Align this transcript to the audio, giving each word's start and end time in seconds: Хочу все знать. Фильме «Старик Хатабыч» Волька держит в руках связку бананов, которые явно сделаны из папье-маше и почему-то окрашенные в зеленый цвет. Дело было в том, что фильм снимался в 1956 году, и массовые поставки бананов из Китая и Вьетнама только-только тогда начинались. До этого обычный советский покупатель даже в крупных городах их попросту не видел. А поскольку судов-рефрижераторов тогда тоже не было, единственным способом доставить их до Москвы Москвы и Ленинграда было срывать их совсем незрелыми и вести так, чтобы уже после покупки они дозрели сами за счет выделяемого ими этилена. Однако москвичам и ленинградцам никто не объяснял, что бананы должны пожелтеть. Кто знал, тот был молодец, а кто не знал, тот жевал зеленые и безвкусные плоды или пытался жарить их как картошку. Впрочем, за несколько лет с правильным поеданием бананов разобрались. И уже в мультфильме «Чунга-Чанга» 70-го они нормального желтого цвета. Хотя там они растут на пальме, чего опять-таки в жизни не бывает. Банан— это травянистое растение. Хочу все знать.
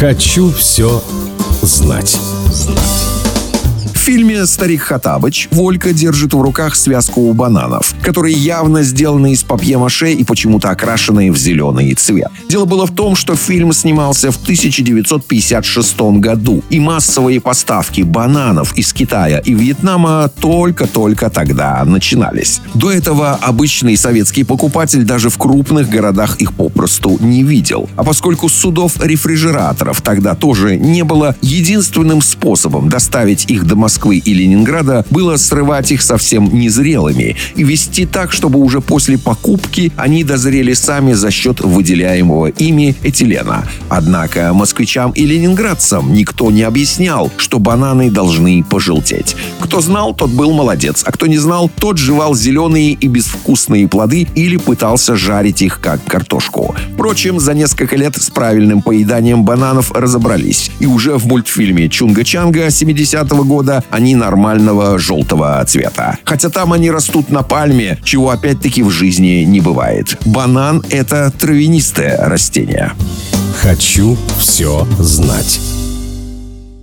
Хочу 0.00 0.50
все 0.50 1.02
знать. 1.62 2.18
Фильме 4.02 4.46
«Старик 4.46 4.82
Хатабыч» 4.82 5.46
Волька 5.52 5.92
держит 5.92 6.34
в 6.34 6.42
руках 6.42 6.74
связку 6.74 7.32
бананов, 7.32 7.94
которые 8.02 8.34
явно 8.34 8.82
сделаны 8.82 9.32
из 9.32 9.44
папье-маше 9.44 10.12
и 10.12 10.24
почему-то 10.24 10.70
окрашенные 10.70 11.30
в 11.30 11.36
зеленый 11.36 11.94
цвет. 11.94 12.32
Дело 12.48 12.64
было 12.64 12.84
в 12.84 12.92
том, 12.92 13.14
что 13.14 13.36
фильм 13.36 13.72
снимался 13.72 14.32
в 14.32 14.42
1956 14.42 16.00
году, 16.18 16.64
и 16.68 16.80
массовые 16.80 17.40
поставки 17.40 18.00
бананов 18.00 18.76
из 18.76 18.92
Китая 18.92 19.38
и 19.38 19.54
Вьетнама 19.54 20.28
только-только 20.40 21.30
тогда 21.30 21.84
начинались. 21.84 22.60
До 22.74 22.90
этого 22.90 23.38
обычный 23.40 23.96
советский 23.96 24.42
покупатель 24.42 25.04
даже 25.04 25.30
в 25.30 25.38
крупных 25.38 25.88
городах 25.88 26.40
их 26.40 26.54
попросту 26.54 27.18
не 27.20 27.44
видел. 27.44 27.88
А 27.94 28.02
поскольку 28.02 28.48
судов-рефрижераторов 28.48 30.00
тогда 30.00 30.34
тоже 30.34 30.76
не 30.76 31.04
было, 31.04 31.36
единственным 31.40 32.20
способом 32.20 32.88
доставить 32.88 33.44
их 33.48 33.64
до 33.64 33.76
Москвы 33.76 33.91
Москвы 33.92 34.22
и 34.24 34.32
Ленинграда 34.32 35.04
было 35.10 35.36
срывать 35.36 35.92
их 35.92 36.00
совсем 36.00 36.48
незрелыми 36.58 37.36
и 37.56 37.62
вести 37.62 38.06
так, 38.06 38.32
чтобы 38.32 38.58
уже 38.58 38.80
после 38.80 39.18
покупки 39.18 39.92
они 39.96 40.24
дозрели 40.24 40.72
сами 40.72 41.12
за 41.12 41.30
счет 41.30 41.60
выделяемого 41.60 42.46
ими 42.46 42.96
этилена. 43.02 43.64
Однако 43.90 44.54
москвичам 44.54 45.10
и 45.10 45.26
ленинградцам 45.26 46.14
никто 46.14 46.50
не 46.50 46.62
объяснял, 46.62 47.30
что 47.36 47.58
бананы 47.58 48.10
должны 48.10 48.64
пожелтеть. 48.64 49.36
Кто 49.60 49.82
знал, 49.82 50.14
тот 50.14 50.30
был 50.30 50.54
молодец, 50.54 51.02
а 51.06 51.12
кто 51.12 51.26
не 51.26 51.36
знал, 51.36 51.70
тот 51.78 51.98
жевал 51.98 52.34
зеленые 52.34 52.92
и 52.92 53.08
безвкусные 53.08 53.88
плоды 53.88 54.26
или 54.34 54.56
пытался 54.56 55.16
жарить 55.16 55.60
их 55.60 55.80
как 55.80 56.02
картошку. 56.06 56.74
Впрочем, 56.94 57.38
за 57.38 57.52
несколько 57.52 57.96
лет 57.96 58.16
с 58.16 58.30
правильным 58.30 58.80
поеданием 58.80 59.44
бананов 59.44 59.92
разобрались. 59.92 60.70
И 60.80 60.86
уже 60.86 61.18
в 61.18 61.26
мультфильме 61.26 61.88
«Чунга-Чанга» 61.88 62.68
70-го 62.68 63.44
они 63.90 64.14
нормального 64.14 64.98
желтого 64.98 65.64
цвета. 65.66 66.18
Хотя 66.24 66.48
там 66.48 66.72
они 66.72 66.90
растут 66.90 67.30
на 67.30 67.42
пальме, 67.42 67.98
чего 68.04 68.30
опять-таки 68.30 68.82
в 68.82 68.90
жизни 68.90 69.44
не 69.44 69.60
бывает. 69.60 70.16
Банан— 70.24 70.82
это 70.90 71.32
травянистое 71.38 72.16
растение. 72.28 72.92
Хочу 73.62 74.16
все 74.38 74.86
знать. 74.98 75.60